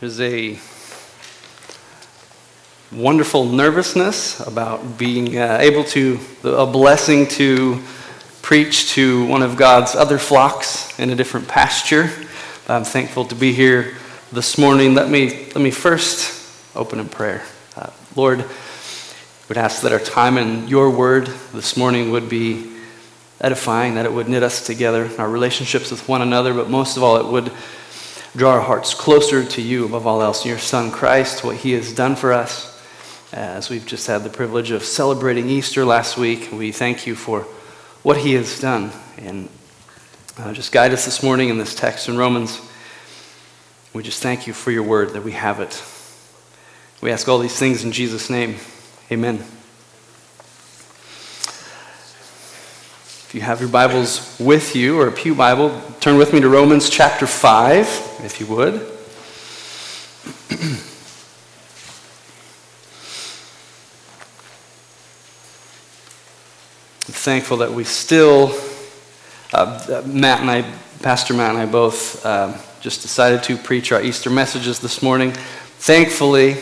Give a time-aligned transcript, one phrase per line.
[0.00, 0.58] There's a
[2.90, 7.82] wonderful nervousness about being uh, able to, a blessing to
[8.40, 12.10] preach to one of God's other flocks in a different pasture.
[12.66, 13.94] I'm thankful to be here
[14.32, 14.94] this morning.
[14.94, 17.42] Let me, let me first open in prayer.
[17.76, 18.46] Uh, Lord,
[19.50, 22.72] would ask that our time in your word this morning would be
[23.38, 27.02] edifying, that it would knit us together, our relationships with one another, but most of
[27.02, 27.52] all, it would
[28.36, 31.92] draw our hearts closer to you above all else, your Son Christ, what he has
[31.92, 32.68] done for us.
[33.32, 37.42] As we've just had the privilege of celebrating Easter last week, we thank you for
[38.02, 38.92] what he has done.
[39.18, 39.48] And
[40.38, 42.60] uh, just guide us this morning in this text in Romans.
[43.92, 45.82] We just thank you for your word that we have it.
[47.02, 48.56] We ask all these things in Jesus' name.
[49.10, 49.44] Amen.
[53.30, 56.48] If you have your Bibles with you or a Pew Bible, turn with me to
[56.48, 57.86] Romans chapter 5,
[58.24, 58.74] if you would.
[60.50, 60.58] I'm
[67.06, 68.52] thankful that we still,
[69.52, 70.62] uh, Matt and I,
[71.00, 75.30] Pastor Matt and I both uh, just decided to preach our Easter messages this morning.
[75.78, 76.56] Thankfully,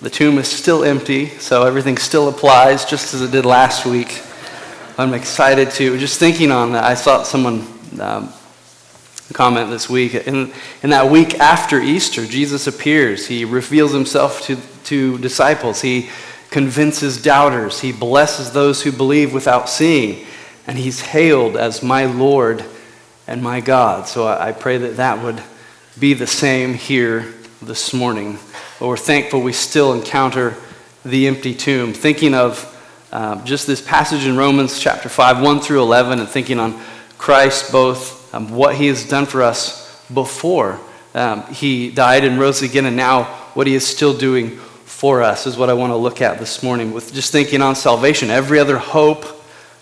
[0.00, 4.22] the tomb is still empty, so everything still applies just as it did last week.
[4.96, 7.66] I'm excited to, just thinking on that, I saw someone
[8.00, 8.32] um,
[9.32, 10.14] comment this week.
[10.14, 10.52] In,
[10.84, 13.26] in that week after Easter, Jesus appears.
[13.26, 15.80] He reveals himself to, to disciples.
[15.80, 16.10] He
[16.50, 17.80] convinces doubters.
[17.80, 20.24] He blesses those who believe without seeing.
[20.68, 22.64] And he's hailed as my Lord
[23.26, 24.06] and my God.
[24.06, 25.42] So I, I pray that that would
[25.98, 28.38] be the same here this morning.
[28.78, 30.54] But we're thankful we still encounter
[31.04, 31.94] the empty tomb.
[31.94, 32.70] Thinking of
[33.14, 36.78] uh, just this passage in Romans chapter 5, 1 through 11, and thinking on
[37.16, 40.80] Christ, both um, what he has done for us before
[41.14, 43.22] um, he died and rose again, and now
[43.54, 46.60] what he is still doing for us is what I want to look at this
[46.60, 48.30] morning with just thinking on salvation.
[48.30, 49.24] Every other hope,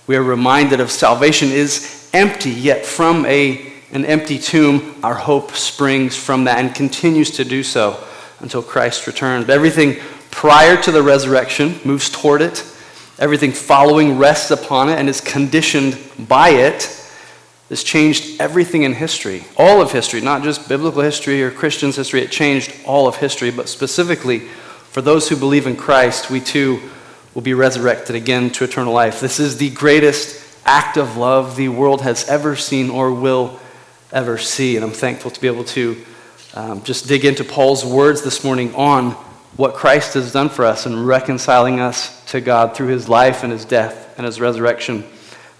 [0.07, 5.53] we are reminded of salvation is empty, yet from a, an empty tomb, our hope
[5.53, 8.05] springs from that and continues to do so
[8.41, 9.48] until Christ returns.
[9.48, 9.97] Everything
[10.31, 12.63] prior to the resurrection moves toward it,
[13.23, 16.99] everything following rests upon it and is conditioned by it.
[17.69, 22.21] This changed everything in history, all of history, not just biblical history or Christians' history.
[22.21, 26.81] It changed all of history, but specifically for those who believe in Christ, we too
[27.33, 29.21] will be resurrected again to eternal life.
[29.21, 33.61] This is the greatest act of love the world has ever seen or will
[34.13, 34.75] ever see.
[34.75, 36.05] And I'm thankful to be able to
[36.55, 39.13] um, just dig into Paul's words this morning on
[39.57, 43.53] what Christ has done for us and reconciling us to God through his life and
[43.53, 45.05] his death and his resurrection.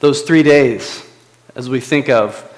[0.01, 1.07] Those three days,
[1.55, 2.49] as we think of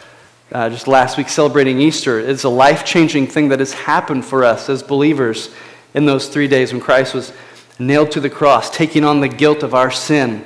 [0.53, 4.45] uh, just last week celebrating Easter, is a life changing thing that has happened for
[4.45, 5.53] us as believers
[5.95, 7.33] in those three days when Christ was
[7.81, 10.45] nailed to the cross, taking on the guilt of our sin,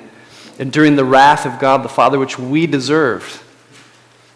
[0.58, 3.38] enduring the wrath of God the Father, which we deserved,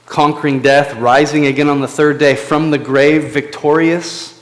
[0.04, 4.38] conquering death, rising again on the third day from the grave, victorious.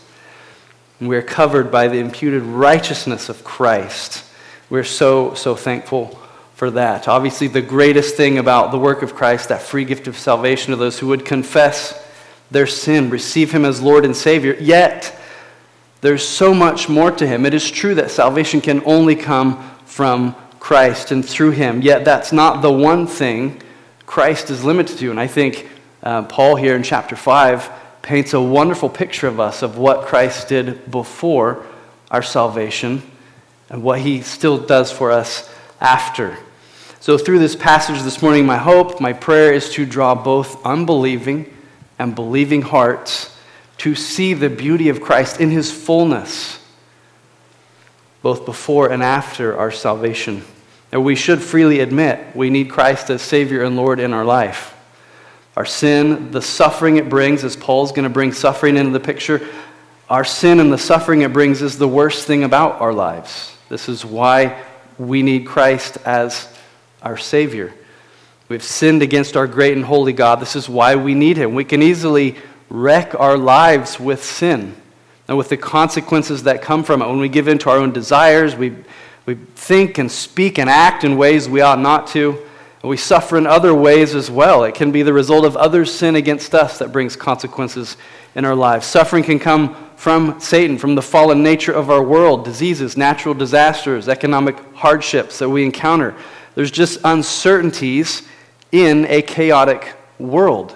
[0.99, 4.25] And we are covered by the imputed righteousness of Christ.
[4.71, 6.19] We're so, so thankful
[6.55, 7.09] for that.
[7.09, 10.77] Obviously, the greatest thing about the work of Christ, that free gift of salvation to
[10.77, 12.07] those who would confess
[12.51, 15.21] their sin, receive Him as Lord and Savior, yet
[16.01, 17.45] there's so much more to him.
[17.45, 22.33] It is true that salvation can only come from Christ and through him, yet that's
[22.33, 23.63] not the one thing
[24.07, 25.11] Christ is limited to.
[25.11, 25.69] And I think
[26.03, 27.71] uh, Paul here in chapter 5
[28.03, 31.67] paints a wonderful picture of us of what Christ did before
[32.11, 33.03] our salvation
[33.71, 35.49] and what he still does for us
[35.81, 36.37] after.
[36.99, 41.51] So, through this passage this morning, my hope, my prayer is to draw both unbelieving
[41.99, 43.35] and believing hearts
[43.79, 46.63] to see the beauty of Christ in his fullness,
[48.21, 50.45] both before and after our salvation.
[50.93, 54.75] And we should freely admit we need Christ as Savior and Lord in our life.
[55.57, 59.49] Our sin, the suffering it brings, as Paul's going to bring suffering into the picture,
[60.11, 63.57] our sin and the suffering it brings is the worst thing about our lives.
[63.71, 64.61] This is why
[64.99, 66.53] we need Christ as
[67.03, 67.73] our Savior.
[68.49, 70.41] We've sinned against our great and holy God.
[70.41, 71.55] This is why we need Him.
[71.55, 72.35] We can easily
[72.69, 74.75] wreck our lives with sin
[75.29, 77.07] and with the consequences that come from it.
[77.07, 78.75] When we give in to our own desires, we,
[79.25, 82.45] we think and speak and act in ways we ought not to.
[82.83, 84.65] We suffer in other ways as well.
[84.65, 87.97] It can be the result of others' sin against us that brings consequences
[88.35, 88.85] in our lives.
[88.85, 94.09] Suffering can come from Satan, from the fallen nature of our world, diseases, natural disasters,
[94.09, 96.15] economic hardships that we encounter.
[96.55, 98.27] There's just uncertainties
[98.73, 100.75] in a chaotic world.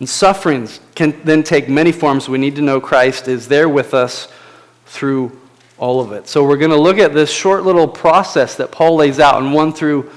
[0.00, 2.28] And sufferings can then take many forms.
[2.28, 4.26] We need to know Christ is there with us
[4.86, 5.38] through
[5.78, 6.26] all of it.
[6.26, 9.52] So we're going to look at this short little process that Paul lays out in
[9.52, 10.10] 1 through,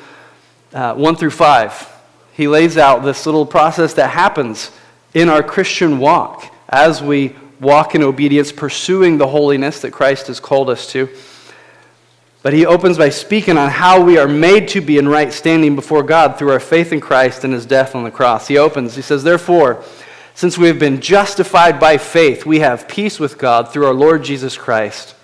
[0.73, 1.87] uh, 1 through 5.
[2.33, 4.71] He lays out this little process that happens
[5.13, 10.39] in our Christian walk as we walk in obedience, pursuing the holiness that Christ has
[10.39, 11.09] called us to.
[12.41, 15.75] But he opens by speaking on how we are made to be in right standing
[15.75, 18.47] before God through our faith in Christ and his death on the cross.
[18.47, 19.83] He opens, he says, Therefore,
[20.35, 24.23] since we have been justified by faith, we have peace with God through our Lord
[24.23, 25.15] Jesus Christ.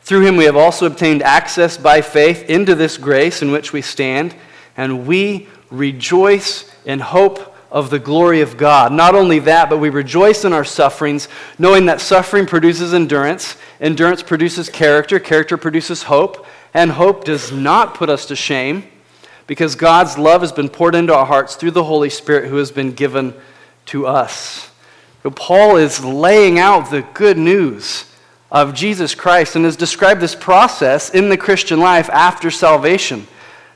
[0.00, 3.82] Through him we have also obtained access by faith into this grace in which we
[3.82, 4.34] stand,
[4.74, 8.92] and we rejoice in hope of the glory of God.
[8.92, 11.28] Not only that, but we rejoice in our sufferings,
[11.58, 17.94] knowing that suffering produces endurance, endurance produces character, character produces hope, and hope does not
[17.94, 18.84] put us to shame
[19.46, 22.70] because God's love has been poured into our hearts through the Holy Spirit who has
[22.70, 23.34] been given
[23.86, 24.70] to us.
[25.22, 28.04] So Paul is laying out the good news
[28.50, 33.26] of Jesus Christ and has described this process in the Christian life after salvation.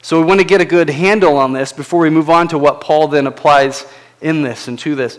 [0.02, 2.58] So we want to get a good handle on this before we move on to
[2.58, 3.86] what Paul then applies
[4.20, 5.16] in this and to this.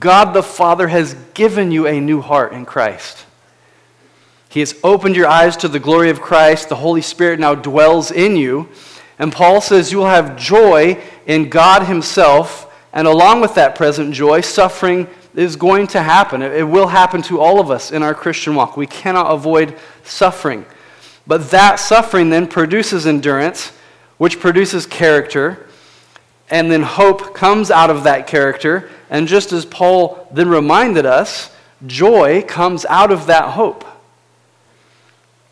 [0.00, 3.24] God the Father has given you a new heart in Christ.
[4.48, 6.68] He has opened your eyes to the glory of Christ.
[6.68, 8.68] The Holy Spirit now dwells in you.
[9.20, 12.74] And Paul says you will have joy in God Himself.
[12.92, 15.06] And along with that present joy, suffering
[15.36, 16.42] is going to happen.
[16.42, 18.76] It will happen to all of us in our Christian walk.
[18.76, 20.66] We cannot avoid suffering.
[21.28, 23.72] But that suffering then produces endurance
[24.18, 25.66] which produces character,
[26.50, 28.88] and then hope comes out of that character.
[29.10, 31.50] And just as Paul then reminded us,
[31.86, 33.84] joy comes out of that hope.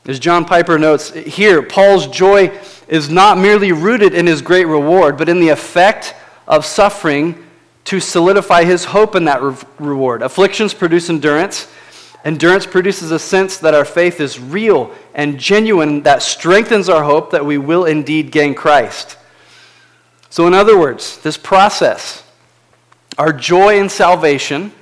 [0.06, 2.58] As John Piper notes here, Paul's joy
[2.88, 6.14] is not merely rooted in his great reward, but in the effect
[6.46, 7.44] of suffering
[7.84, 10.22] to solidify his hope in that re- reward.
[10.22, 11.68] Afflictions produce endurance.
[12.24, 17.30] Endurance produces a sense that our faith is real and genuine, that strengthens our hope
[17.30, 19.18] that we will indeed gain Christ.
[20.30, 22.24] So, in other words, this process,
[23.18, 24.72] our joy in salvation,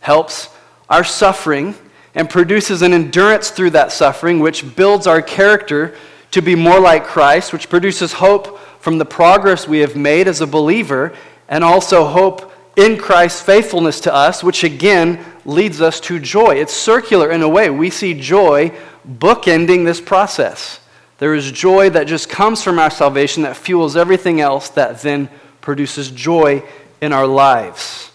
[0.00, 0.48] helps
[0.88, 1.74] our suffering
[2.14, 5.94] and produces an endurance through that suffering, which builds our character
[6.30, 10.40] to be more like Christ, which produces hope from the progress we have made as
[10.40, 11.12] a believer,
[11.46, 16.56] and also hope in Christ's faithfulness to us, which again leads us to joy.
[16.56, 17.68] It's circular in a way.
[17.68, 18.72] We see joy
[19.06, 20.80] bookending this process.
[21.18, 25.28] There is joy that just comes from our salvation that fuels everything else that then
[25.60, 26.62] produces joy
[27.02, 28.10] in our lives.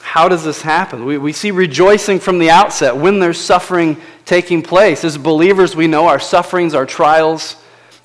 [0.00, 1.04] How does this happen?
[1.04, 5.04] We, we see rejoicing from the outset when there's suffering taking place.
[5.04, 7.56] As believers, we know our sufferings, our trials,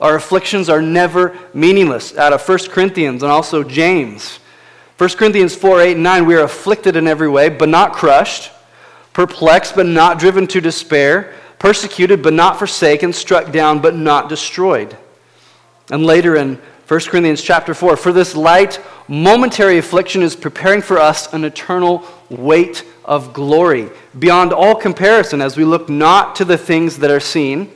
[0.01, 2.17] our afflictions are never meaningless.
[2.17, 4.39] Out of 1 Corinthians and also James.
[4.97, 8.51] 1 Corinthians 4 8 and 9, we are afflicted in every way, but not crushed,
[9.13, 14.97] perplexed, but not driven to despair, persecuted, but not forsaken, struck down, but not destroyed.
[15.91, 16.55] And later in
[16.87, 22.03] 1 Corinthians chapter 4, for this light, momentary affliction is preparing for us an eternal
[22.29, 27.19] weight of glory, beyond all comparison, as we look not to the things that are
[27.19, 27.71] seen,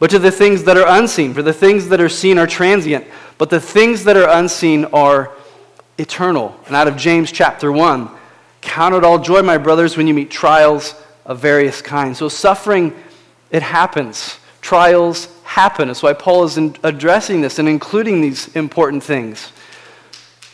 [0.00, 1.32] but to the things that are unseen.
[1.32, 3.06] For the things that are seen are transient,
[3.38, 5.35] but the things that are unseen are
[5.98, 6.58] eternal.
[6.66, 8.10] And out of James chapter 1,
[8.60, 10.94] count it all joy, my brothers, when you meet trials
[11.24, 12.18] of various kinds.
[12.18, 12.94] So suffering,
[13.50, 14.38] it happens.
[14.60, 15.88] Trials happen.
[15.88, 19.52] That's why Paul is addressing this and including these important things.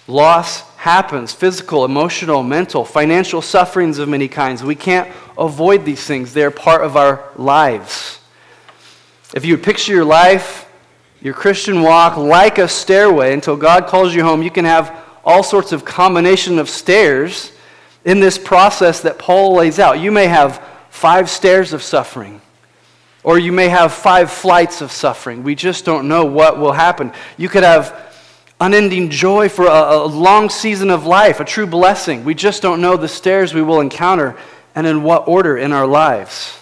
[0.07, 4.63] Loss happens physical, emotional, mental, financial sufferings of many kinds.
[4.63, 8.19] We can't avoid these things, they're part of our lives.
[9.35, 10.69] If you picture your life,
[11.23, 14.93] your Christian walk, like a stairway until God calls you home, you can have
[15.25, 17.53] all sorts of combination of stairs
[18.05, 20.01] in this process that Paul lays out.
[20.01, 22.41] You may have five stairs of suffering,
[23.23, 25.43] or you may have five flights of suffering.
[25.43, 27.13] We just don't know what will happen.
[27.37, 28.13] You could have
[28.61, 32.25] unending joy for a, a long season of life, a true blessing.
[32.25, 34.37] We just don't know the stairs we will encounter
[34.75, 36.59] and in what order in our lives.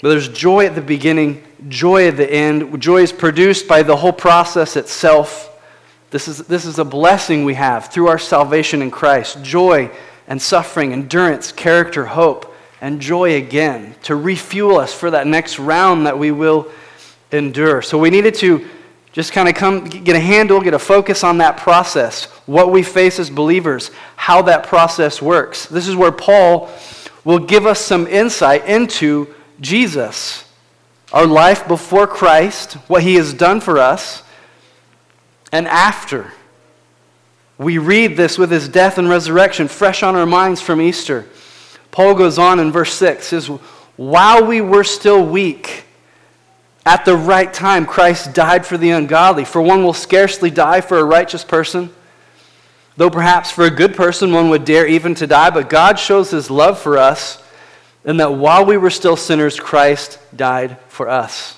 [0.00, 2.80] But there's joy at the beginning, joy at the end.
[2.80, 5.57] Joy is produced by the whole process itself.
[6.10, 9.90] This is, this is a blessing we have through our salvation in Christ joy
[10.26, 16.06] and suffering, endurance, character, hope, and joy again to refuel us for that next round
[16.06, 16.70] that we will
[17.30, 17.82] endure.
[17.82, 18.66] So we needed to
[19.12, 22.82] just kind of come get a handle, get a focus on that process, what we
[22.82, 25.66] face as believers, how that process works.
[25.66, 26.70] This is where Paul
[27.24, 30.44] will give us some insight into Jesus,
[31.12, 34.22] our life before Christ, what he has done for us
[35.52, 36.32] and after.
[37.58, 41.26] We read this with his death and resurrection fresh on our minds from Easter.
[41.90, 43.46] Paul goes on in verse 6 says,
[43.96, 45.84] While we were still weak,
[46.88, 49.44] at the right time, Christ died for the ungodly.
[49.44, 51.90] For one will scarcely die for a righteous person,
[52.96, 55.50] though perhaps for a good person one would dare even to die.
[55.50, 57.42] But God shows his love for us
[58.06, 61.57] in that while we were still sinners, Christ died for us.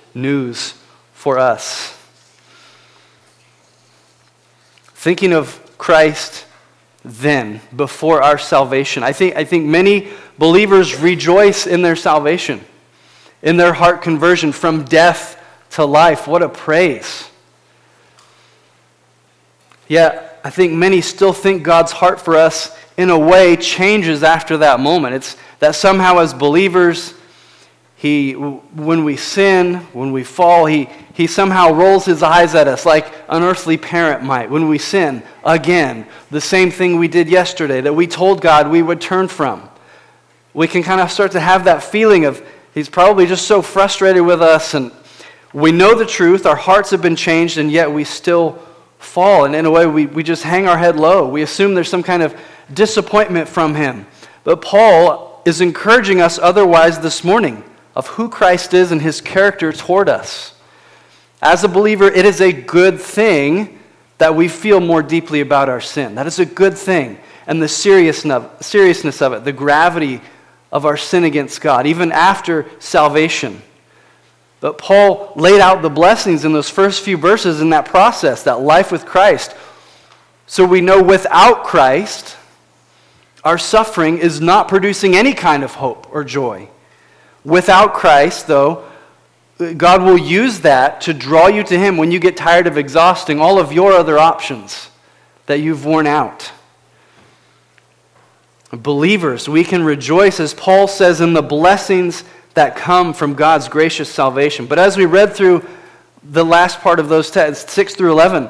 [0.13, 0.75] news
[1.13, 1.97] for us.
[4.93, 6.45] Thinking of Christ
[7.03, 12.61] then, before our salvation, I think, I think many believers rejoice in their salvation,
[13.41, 15.41] in their heart conversion from death
[15.71, 16.27] to life.
[16.27, 17.27] What a praise.
[19.87, 24.57] Yet, I think many still think God's heart for us, in a way, changes after
[24.57, 25.15] that moment.
[25.15, 27.13] It's that somehow, as believers,
[28.01, 32.83] he, when we sin, when we fall, he, he somehow rolls his eyes at us
[32.83, 34.49] like an earthly parent might.
[34.49, 38.81] When we sin, again, the same thing we did yesterday that we told God we
[38.81, 39.69] would turn from.
[40.55, 42.43] We can kind of start to have that feeling of
[42.73, 44.91] he's probably just so frustrated with us, and
[45.53, 48.57] we know the truth, our hearts have been changed, and yet we still
[48.97, 49.45] fall.
[49.45, 51.27] And in a way, we, we just hang our head low.
[51.27, 52.35] We assume there's some kind of
[52.73, 54.07] disappointment from him.
[54.43, 57.63] But Paul is encouraging us otherwise this morning
[57.95, 60.53] of who Christ is and his character toward us.
[61.41, 63.79] As a believer, it is a good thing
[64.17, 66.15] that we feel more deeply about our sin.
[66.15, 67.17] That is a good thing.
[67.47, 70.21] And the seriousness of it, the gravity
[70.71, 73.61] of our sin against God, even after salvation.
[74.59, 78.61] But Paul laid out the blessings in those first few verses in that process, that
[78.61, 79.55] life with Christ.
[80.45, 82.37] So we know without Christ,
[83.43, 86.69] our suffering is not producing any kind of hope or joy.
[87.43, 88.85] Without Christ, though,
[89.77, 93.39] God will use that to draw you to Him when you get tired of exhausting
[93.39, 94.89] all of your other options
[95.45, 96.51] that you've worn out.
[98.71, 104.09] Believers, we can rejoice, as Paul says, in the blessings that come from God's gracious
[104.09, 104.65] salvation.
[104.65, 105.67] But as we read through
[106.23, 108.49] the last part of those texts, 6 through 11,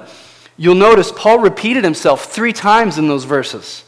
[0.58, 3.84] you'll notice Paul repeated himself three times in those verses.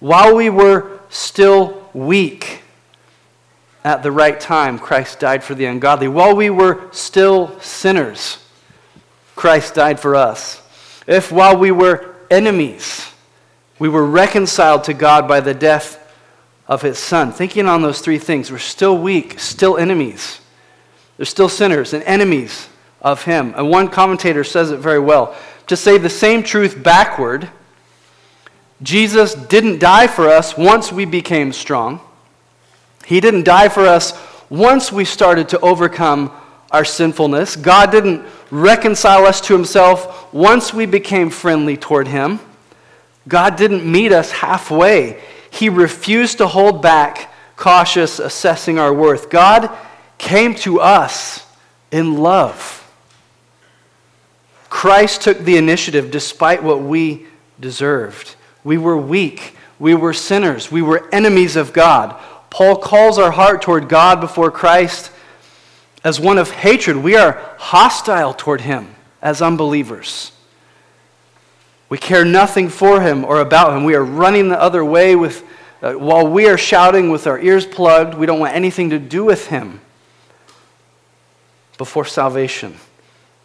[0.00, 2.62] While we were still weak,
[3.88, 6.08] at the right time, Christ died for the ungodly.
[6.08, 8.36] While we were still sinners,
[9.34, 10.60] Christ died for us.
[11.06, 13.10] If while we were enemies,
[13.78, 16.14] we were reconciled to God by the death
[16.66, 17.32] of his son.
[17.32, 20.42] Thinking on those three things, we're still weak, still enemies.
[21.16, 22.68] They're still sinners and enemies
[23.00, 23.54] of him.
[23.56, 25.34] And one commentator says it very well.
[25.68, 27.48] To say the same truth backward,
[28.82, 32.02] Jesus didn't die for us once we became strong.
[33.08, 34.12] He didn't die for us
[34.50, 36.30] once we started to overcome
[36.70, 37.56] our sinfulness.
[37.56, 42.38] God didn't reconcile us to himself once we became friendly toward him.
[43.26, 45.22] God didn't meet us halfway.
[45.50, 49.30] He refused to hold back, cautious, assessing our worth.
[49.30, 49.74] God
[50.18, 51.46] came to us
[51.90, 52.74] in love.
[54.68, 57.24] Christ took the initiative despite what we
[57.58, 58.34] deserved.
[58.64, 59.54] We were weak.
[59.78, 60.70] We were sinners.
[60.70, 62.20] We were enemies of God.
[62.50, 65.10] Paul calls our heart toward God before Christ
[66.04, 66.96] as one of hatred.
[66.96, 70.32] We are hostile toward him as unbelievers.
[71.88, 73.84] We care nothing for him or about him.
[73.84, 75.44] We are running the other way with,
[75.82, 78.14] uh, while we are shouting with our ears plugged.
[78.14, 79.80] We don't want anything to do with him
[81.78, 82.76] before salvation.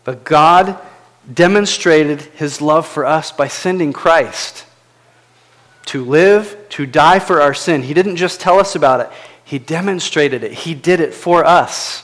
[0.03, 0.77] But God
[1.31, 4.65] demonstrated his love for us by sending Christ
[5.87, 7.83] to live, to die for our sin.
[7.83, 9.09] He didn't just tell us about it,
[9.43, 10.51] He demonstrated it.
[10.51, 12.03] He did it for us.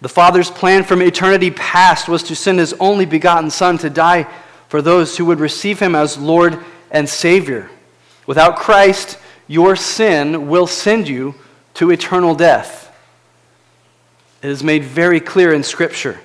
[0.00, 4.26] The Father's plan from eternity past was to send His only begotten Son to die
[4.68, 6.58] for those who would receive Him as Lord
[6.90, 7.70] and Savior.
[8.26, 11.34] Without Christ, your sin will send you
[11.74, 12.94] to eternal death.
[14.42, 16.20] It is made very clear in Scripture.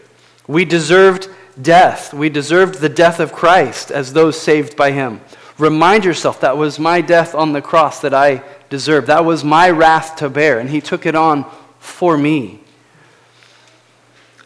[0.47, 1.29] We deserved
[1.61, 2.13] death.
[2.13, 5.21] We deserved the death of Christ as those saved by Him.
[5.57, 9.07] Remind yourself that was my death on the cross that I deserved.
[9.07, 11.45] That was my wrath to bear, and He took it on
[11.79, 12.59] for me.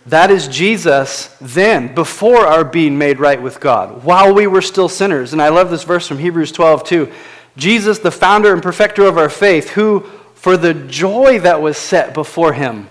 [0.06, 4.90] That is Jesus then, before our being made right with God, while we were still
[4.90, 5.34] sinners.
[5.34, 7.12] And I love this verse from Hebrews 12 too.
[7.58, 10.02] Jesus, the founder and perfecter of our faith, who,
[10.34, 12.90] for the joy that was set before him,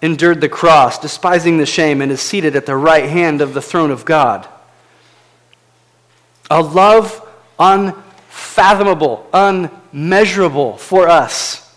[0.00, 3.62] endured the cross, despising the shame, and is seated at the right hand of the
[3.62, 4.46] throne of God.
[6.50, 7.26] A love
[7.58, 11.68] unfathomable, unmeasurable for us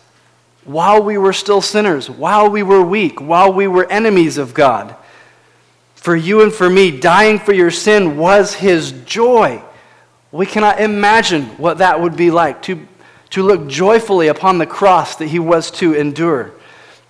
[0.64, 4.96] while we were still sinners, while we were weak, while we were enemies of God.
[5.96, 9.62] For you and for me, dying for your sin was his joy.
[10.32, 12.88] We cannot imagine what that would be like to,
[13.32, 16.54] to look joyfully upon the cross that he was to endure.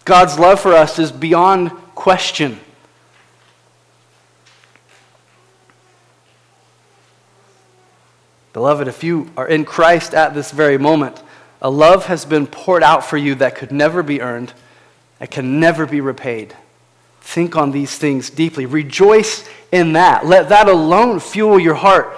[0.06, 2.60] God's love for us is beyond question.
[8.54, 11.22] Beloved, if you are in Christ at this very moment,
[11.62, 14.54] a love has been poured out for you that could never be earned,
[15.20, 16.56] that can never be repaid.
[17.22, 18.66] Think on these things deeply.
[18.66, 20.26] Rejoice in that.
[20.26, 22.18] Let that alone fuel your heart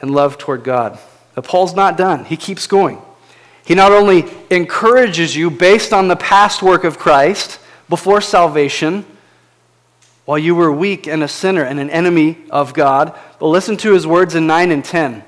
[0.00, 0.98] and love toward God.
[1.34, 3.02] But Paul's not done, he keeps going.
[3.64, 9.04] He not only encourages you based on the past work of Christ before salvation,
[10.28, 13.94] while you were weak and a sinner and an enemy of God, but listen to
[13.94, 15.24] his words in 9 and 10.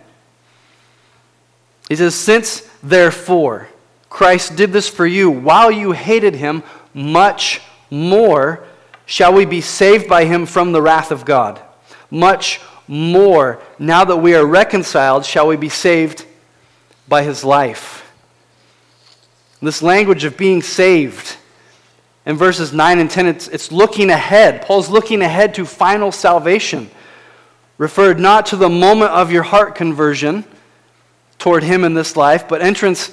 [1.88, 3.70] He says, Since therefore
[4.10, 8.62] Christ did this for you while you hated him, much more
[9.06, 11.62] shall we be saved by him from the wrath of God.
[12.10, 16.26] Much more, now that we are reconciled, shall we be saved
[17.08, 18.12] by his life.
[19.62, 21.38] This language of being saved
[22.30, 24.62] in verses 9 and 10, it's, it's looking ahead.
[24.62, 26.88] Paul's looking ahead to final salvation,
[27.76, 30.44] referred not to the moment of your heart conversion
[31.40, 33.12] toward him in this life, but entrance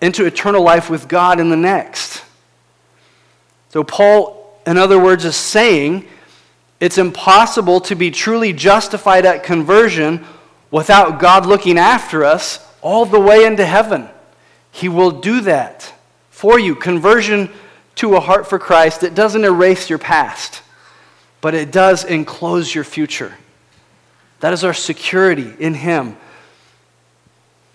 [0.00, 2.24] into eternal life with God in the next.
[3.68, 6.04] So, Paul, in other words, is saying
[6.80, 10.24] it's impossible to be truly justified at conversion
[10.72, 14.08] without God looking after us all the way into heaven.
[14.72, 15.94] He will do that
[16.30, 16.74] for you.
[16.74, 17.50] Conversion
[17.98, 20.62] to a heart for Christ, it doesn't erase your past,
[21.40, 23.34] but it does enclose your future.
[24.40, 26.16] That is our security in Him.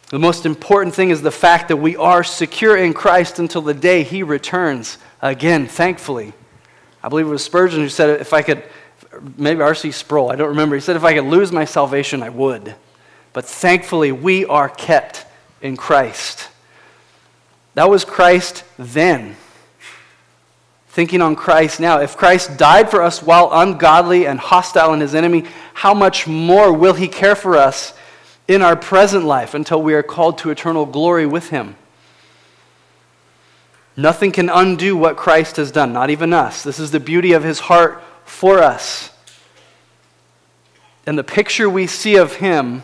[0.10, 3.74] The most important thing is the fact that we are secure in Christ until the
[3.74, 6.32] day He returns again, thankfully.
[7.04, 8.64] I believe it was Spurgeon who said, if I could,
[9.38, 9.92] maybe R.C.
[9.92, 10.76] Sproul, I don't remember.
[10.76, 12.76] He said, if I could lose my salvation, I would.
[13.34, 15.26] But thankfully, we are kept
[15.62, 16.48] in Christ.
[17.74, 19.36] That was Christ then.
[20.94, 22.02] Thinking on Christ now.
[22.02, 26.72] If Christ died for us while ungodly and hostile and his enemy, how much more
[26.72, 27.96] will he care for us
[28.48, 31.76] in our present life until we are called to eternal glory with him?
[33.98, 36.62] Nothing can undo what Christ has done, not even us.
[36.62, 39.10] This is the beauty of his heart for us.
[41.08, 42.84] And the picture we see of him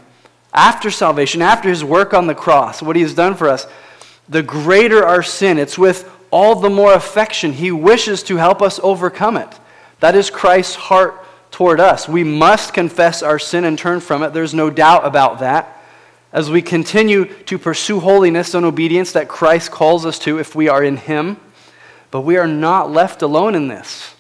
[0.52, 3.68] after salvation, after his work on the cross, what he has done for us,
[4.28, 8.80] the greater our sin, it's with all the more affection he wishes to help us
[8.84, 9.60] overcome it.
[10.00, 12.08] That is Christ's heart toward us.
[12.08, 14.34] We must confess our sin and turn from it.
[14.34, 15.76] There's no doubt about that.
[16.32, 20.70] As we continue to pursue holiness and obedience that Christ calls us to if we
[20.70, 21.38] are in him,
[22.12, 24.14] but we are not left alone in this.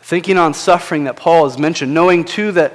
[0.00, 2.74] Thinking on suffering that Paul has mentioned, knowing too that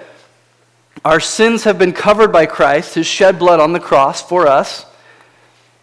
[1.03, 4.85] our sins have been covered by Christ, his shed blood on the cross for us,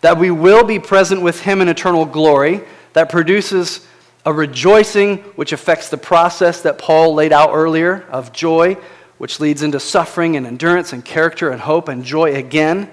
[0.01, 3.87] that we will be present with him in eternal glory, that produces
[4.25, 8.77] a rejoicing which affects the process that Paul laid out earlier of joy,
[9.19, 12.91] which leads into suffering and endurance and character and hope and joy again.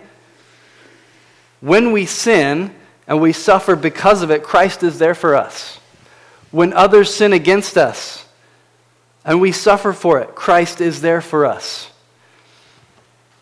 [1.60, 2.74] When we sin
[3.08, 5.80] and we suffer because of it, Christ is there for us.
[6.52, 8.26] When others sin against us
[9.26, 11.90] and we suffer for it, Christ is there for us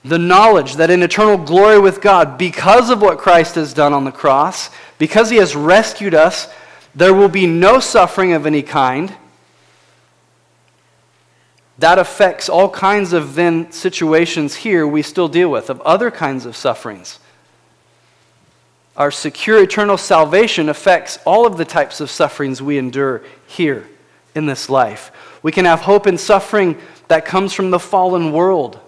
[0.06, 4.04] the knowledge that in eternal glory with God, because of what Christ has done on
[4.04, 6.48] the cross, because he has rescued us,
[6.94, 9.16] there will be no suffering of any kind.
[11.80, 16.46] That affects all kinds of then situations here we still deal with, of other kinds
[16.46, 17.20] of sufferings.
[18.96, 23.90] Our secure eternal salvation affects all of the types of sufferings we endure here
[24.36, 25.12] in this life.
[25.42, 28.80] We can have hope in suffering that comes from the fallen world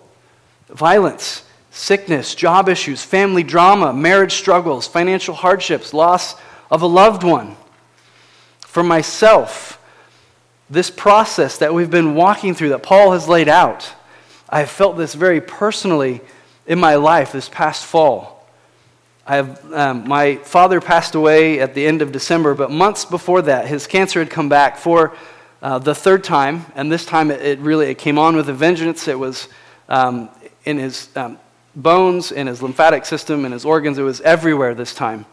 [0.70, 6.36] violence, sickness, job issues, family drama, marriage struggles, financial hardships, loss
[6.72, 7.56] of a loved one.
[8.60, 9.80] For myself,
[10.70, 13.94] this process that we've been walking through, that Paul has laid out,
[14.50, 16.22] I have felt this very personally
[16.66, 18.46] in my life this past fall.
[19.26, 23.42] I have, um, my father passed away at the end of December, but months before
[23.44, 25.16] that, his cancer had come back for
[25.62, 28.54] uh, the third time, and this time it, it, really it came on with a
[28.54, 29.08] vengeance.
[29.08, 29.50] It was
[29.90, 30.30] um,
[30.68, 31.40] in his um,
[31.78, 33.98] bones, in his lymphatic system, in his organs.
[33.98, 35.26] It was everywhere this time.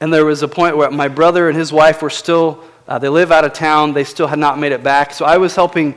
[0.00, 3.08] And there was a point where my brother and his wife were still, uh, they
[3.08, 3.92] live out of town.
[3.92, 5.14] They still had not made it back.
[5.14, 5.94] So I was helping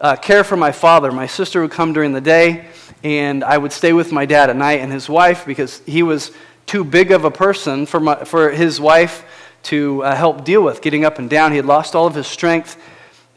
[0.00, 1.12] uh, care for my father.
[1.12, 2.66] My sister would come during the day
[3.04, 6.32] and I would stay with my dad at night and his wife because he was
[6.66, 9.24] too big of a person for, my, for his wife
[9.64, 11.52] to uh, help deal with getting up and down.
[11.52, 12.76] He had lost all of his strength,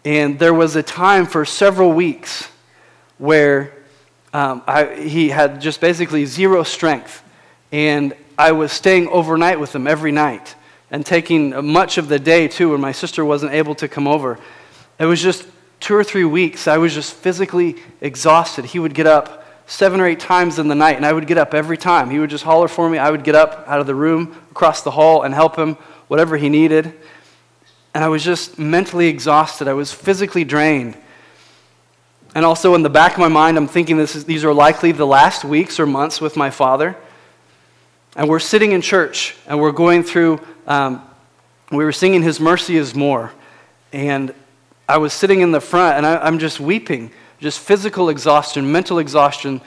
[0.03, 2.47] and there was a time for several weeks
[3.17, 3.74] where
[4.35, 7.23] um, I, he had just basically zero strength,
[7.71, 10.55] and I was staying overnight with him every night
[10.91, 14.37] and taking much of the day too when my sister wasn't able to come over.
[14.99, 15.47] It was just
[15.79, 16.67] two or three weeks.
[16.67, 18.65] I was just physically exhausted.
[18.65, 21.37] He would get up seven or eight times in the night, and I would get
[21.37, 22.09] up every time.
[22.09, 22.97] He would just holler for me.
[22.97, 25.75] I would get up out of the room, across the hall, and help him
[26.09, 26.93] whatever he needed.
[27.93, 29.69] And I was just mentally exhausted.
[29.69, 30.97] I was physically drained.
[32.35, 34.91] And also, in the back of my mind, I'm thinking this is, these are likely
[34.91, 36.95] the last weeks or months with my father.
[38.15, 41.01] And we're sitting in church, and we're going through, um,
[41.71, 43.31] we were singing His Mercy is More.
[43.91, 44.31] And
[44.87, 48.99] I was sitting in the front, and I, I'm just weeping just physical exhaustion, mental
[48.99, 49.61] exhaustion.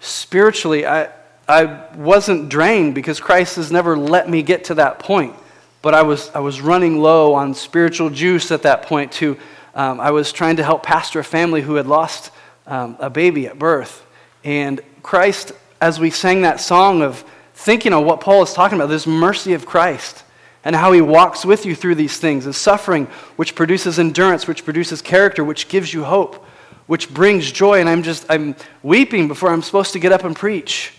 [0.00, 1.08] Spiritually, I,
[1.48, 5.34] I wasn't drained because Christ has never let me get to that point.
[5.80, 9.38] But I was, I was running low on spiritual juice at that point, too.
[9.74, 12.30] Um, I was trying to help pastor a family who had lost
[12.66, 14.04] um, a baby at birth.
[14.44, 18.88] And Christ, as we sang that song of thinking of what Paul is talking about,
[18.88, 20.24] this mercy of Christ
[20.64, 23.06] and how he walks with you through these things, the suffering
[23.36, 26.46] which produces endurance, which produces character, which gives you hope
[26.86, 30.34] which brings joy, and I'm just, I'm weeping before I'm supposed to get up and
[30.34, 30.92] preach.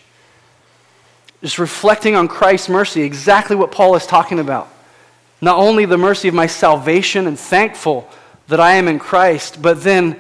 [1.42, 4.70] Just reflecting on Christ's mercy, exactly what Paul is talking about.
[5.42, 8.10] Not only the mercy of my salvation and thankful
[8.48, 10.20] that I am in Christ, but then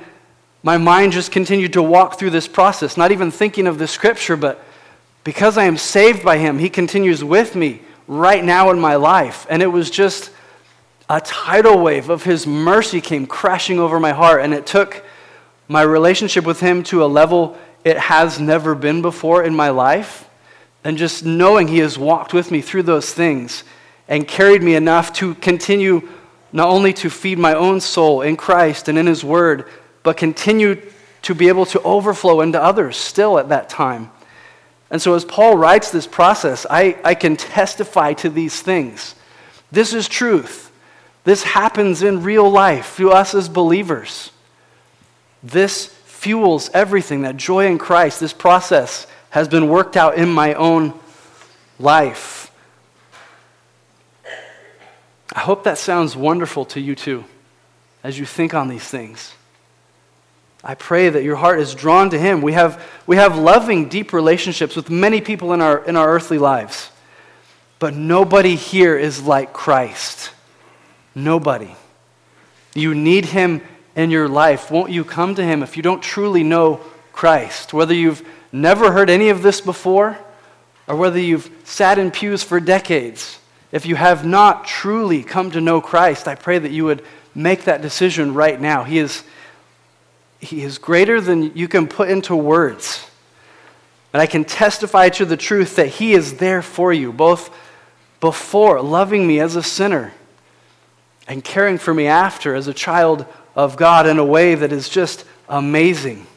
[0.63, 4.37] my mind just continued to walk through this process, not even thinking of the scripture,
[4.37, 4.63] but
[5.23, 9.45] because I am saved by Him, He continues with me right now in my life.
[9.49, 10.31] And it was just
[11.09, 15.03] a tidal wave of His mercy came crashing over my heart, and it took
[15.67, 20.29] my relationship with Him to a level it has never been before in my life.
[20.85, 23.63] And just knowing He has walked with me through those things
[24.07, 26.07] and carried me enough to continue
[26.53, 29.67] not only to feed my own soul in Christ and in His Word,
[30.03, 30.79] but continue
[31.23, 34.11] to be able to overflow into others still at that time.
[34.91, 39.15] And so, as Paul writes this process, I, I can testify to these things.
[39.71, 40.71] This is truth.
[41.23, 44.31] This happens in real life to us as believers.
[45.41, 47.23] This fuels everything.
[47.23, 50.93] That joy in Christ, this process has been worked out in my own
[51.79, 52.42] life.
[55.33, 57.25] I hope that sounds wonderful to you too
[58.03, 59.33] as you think on these things.
[60.63, 62.41] I pray that your heart is drawn to Him.
[62.41, 66.37] We have, we have loving, deep relationships with many people in our, in our earthly
[66.37, 66.89] lives,
[67.79, 70.31] but nobody here is like Christ.
[71.15, 71.75] Nobody.
[72.73, 73.61] You need Him
[73.95, 76.79] in your life, won't you come to Him if you don't truly know
[77.11, 77.73] Christ?
[77.73, 80.17] Whether you've never heard any of this before,
[80.87, 83.39] or whether you've sat in pews for decades,
[83.73, 87.63] if you have not truly come to know Christ, I pray that you would make
[87.63, 88.83] that decision right now.
[88.83, 89.23] He is,
[90.39, 93.03] he is greater than you can put into words.
[94.13, 97.49] And I can testify to the truth that He is there for you, both
[98.19, 100.13] before loving me as a sinner
[101.27, 104.87] and caring for me after as a child of God in a way that is
[104.87, 106.27] just amazing.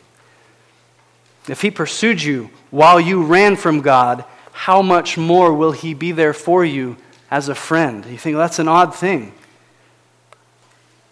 [1.51, 6.13] If He pursued you while you ran from God, how much more will He be
[6.13, 6.97] there for you
[7.31, 8.05] as a friend?
[8.07, 9.33] You think well, that's an odd thing.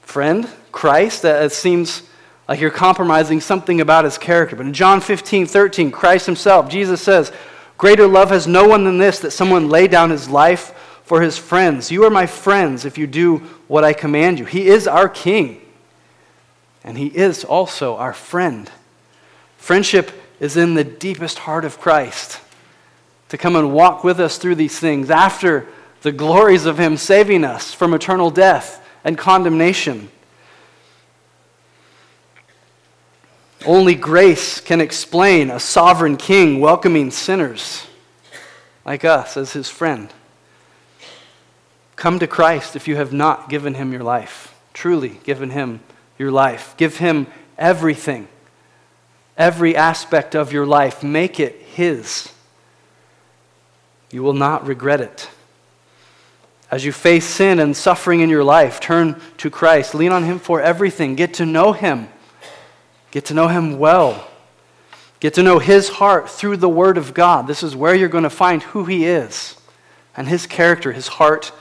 [0.02, 2.02] Friend, Christ, that seems
[2.48, 4.56] like you're compromising something about His character.
[4.56, 7.32] But in John 15, 13, Christ Himself, Jesus says,
[7.78, 11.36] Greater love has no one than this, that someone lay down his life for his
[11.36, 11.90] friends.
[11.90, 14.44] You are my friends if you do what I command you.
[14.44, 15.60] He is our King
[16.84, 18.70] and He is also our friend.
[19.56, 22.40] Friendship is in the deepest heart of Christ
[23.30, 25.66] to come and walk with us through these things after
[26.04, 30.08] the glories of Him saving us from eternal death and condemnation.
[33.66, 37.86] Only grace can explain a sovereign king welcoming sinners
[38.84, 40.12] like us as his friend.
[41.96, 45.80] Come to Christ if you have not given him your life, truly given him
[46.18, 46.74] your life.
[46.76, 47.26] Give Him
[47.58, 48.28] everything,
[49.36, 51.02] every aspect of your life.
[51.02, 52.32] Make it His.
[54.10, 55.28] You will not regret it.
[56.70, 59.94] As you face sin and suffering in your life, turn to Christ.
[59.94, 61.14] Lean on Him for everything.
[61.14, 62.08] Get to know Him.
[63.10, 64.28] Get to know Him well.
[65.20, 67.46] Get to know His heart through the Word of God.
[67.46, 69.56] This is where you're going to find who He is
[70.16, 71.52] and His character, His heart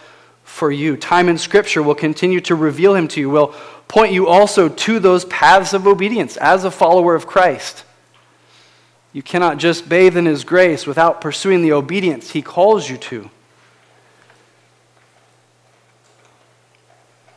[0.43, 0.97] for you.
[0.97, 3.53] Time in Scripture will continue to reveal Him to you, will
[3.87, 7.83] point you also to those paths of obedience as a follower of Christ.
[9.11, 13.29] You cannot just bathe in His grace without pursuing the obedience He calls you to.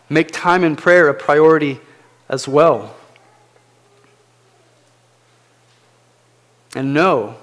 [0.09, 1.81] Make time in prayer a priority
[2.29, 2.95] as well.
[6.75, 7.37] And know,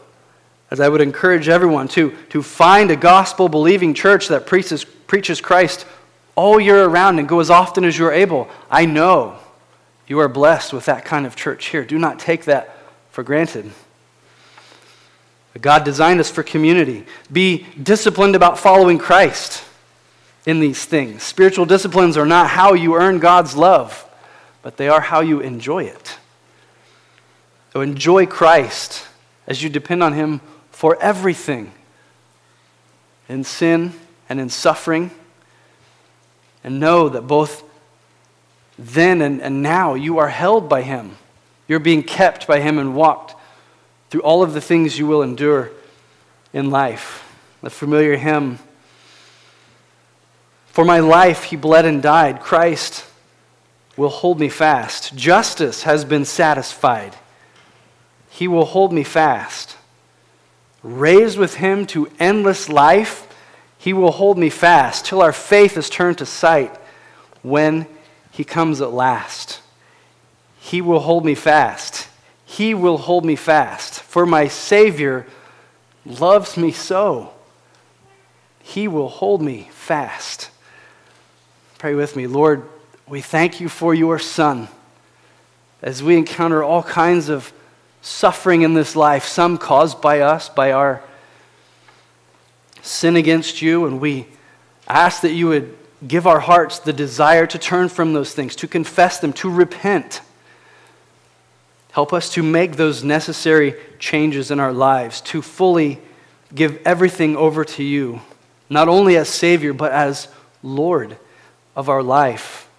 [0.70, 5.42] as I would encourage everyone to, to find a gospel believing church that preaches, preaches
[5.42, 5.86] Christ
[6.36, 8.50] all year around and go as often as you're able.
[8.70, 9.38] I know
[10.08, 11.84] you are blessed with that kind of church here.
[11.84, 12.78] Do not take that
[13.12, 13.72] for granted.
[15.62, 17.06] God designed us for community.
[17.32, 19.64] Be disciplined about following Christ
[20.46, 21.24] in these things.
[21.24, 24.06] Spiritual disciplines are not how you earn God's love,
[24.62, 26.18] but they are how you enjoy it.
[27.72, 29.06] So enjoy Christ
[29.48, 31.72] as you depend on Him for everything
[33.30, 33.94] in sin
[34.30, 35.12] and in suffering
[36.64, 37.64] and know that both
[38.78, 41.18] then and, and now you are held by Him.
[41.68, 43.36] You're being kept by Him and walked
[44.10, 45.72] through all of the things you will endure
[46.52, 47.20] in life.
[47.62, 48.60] The familiar hymn
[50.74, 52.42] For my life He bled and died.
[52.42, 53.06] Christ
[53.96, 55.16] will hold me fast.
[55.16, 57.16] Justice has been satisfied.
[58.30, 59.78] He will hold me fast.
[60.84, 63.30] Raised with Him to endless life
[63.84, 66.74] he will hold me fast till our faith is turned to sight
[67.42, 67.86] when
[68.32, 69.60] He comes at last.
[70.58, 72.08] He will hold me fast.
[72.46, 74.00] He will hold me fast.
[74.00, 75.28] For my Savior
[76.06, 77.34] loves me so.
[78.62, 80.50] He will hold me fast.
[81.84, 82.28] Pray with me.
[82.28, 82.64] Lord,
[83.10, 84.70] we thank you for your Son.
[85.82, 87.52] As we encounter all kinds of
[88.02, 91.04] suffering in this life, some caused by us, by our
[92.82, 94.28] sin against you, and we
[94.88, 95.76] ask that you would
[96.08, 100.22] give our hearts the desire to turn from those things, to confess them, to repent.
[101.92, 106.00] Help us to make those necessary changes in our lives, to fully
[106.56, 108.22] give everything over to you,
[108.70, 110.30] not only as Savior, but as
[110.62, 111.18] Lord
[111.76, 112.70] of our life.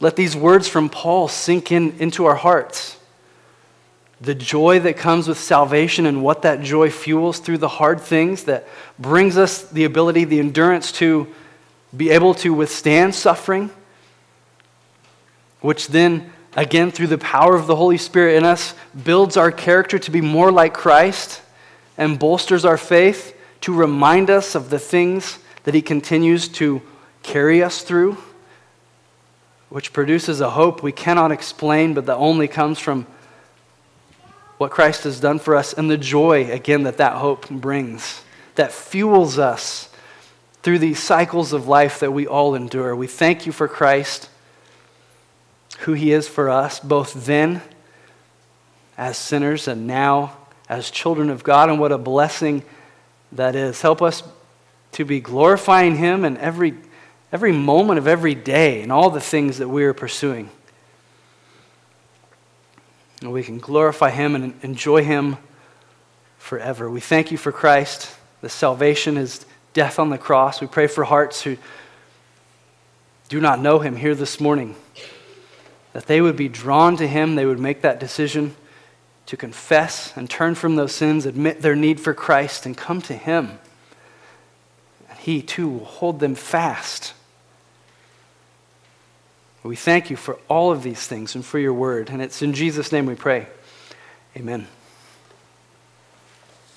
[0.00, 2.98] Let these words from Paul sink in into our hearts
[4.20, 8.44] the joy that comes with salvation and what that joy fuels through the hard things
[8.44, 8.66] that
[8.98, 11.26] brings us the ability, the endurance to
[11.96, 13.70] be able to withstand suffering,
[15.60, 19.98] which then, again, through the power of the Holy Spirit in us, builds our character
[19.98, 21.42] to be more like Christ
[21.98, 26.82] and bolsters our faith to remind us of the things that He continues to
[27.24, 28.16] carry us through,
[29.70, 33.06] which produces a hope we cannot explain, but that only comes from
[34.58, 38.22] what Christ has done for us and the joy, again, that that hope brings,
[38.54, 39.88] that fuels us
[40.62, 42.94] through these cycles of life that we all endure.
[42.94, 44.30] We thank you for Christ,
[45.80, 47.60] who he is for us, both then
[48.96, 50.36] as sinners and now
[50.68, 52.62] as children of God, and what a blessing
[53.32, 53.82] that is.
[53.82, 54.22] Help us
[54.92, 56.74] to be glorifying him in every,
[57.34, 60.48] every moment of every day and all the things that we are pursuing.
[63.22, 65.38] And we can glorify Him and enjoy Him
[66.38, 66.88] forever.
[66.88, 70.60] We thank you for Christ, the salvation, His death on the cross.
[70.60, 71.56] We pray for hearts who
[73.28, 74.76] do not know Him here this morning,
[75.92, 78.54] that they would be drawn to Him, they would make that decision
[79.26, 83.14] to confess and turn from those sins, admit their need for Christ, and come to
[83.14, 83.58] Him.
[85.10, 87.12] And He too will hold them fast
[89.68, 92.10] we thank you for all of these things and for your word.
[92.10, 93.46] And it's in Jesus' name we pray.
[94.36, 94.66] Amen.